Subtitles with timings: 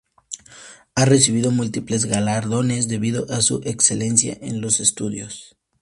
[0.95, 5.55] Ha recibido múltiples galardones debido a su excelencia en los estudios.